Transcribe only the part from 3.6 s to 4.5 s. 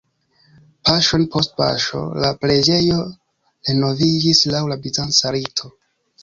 renoviĝis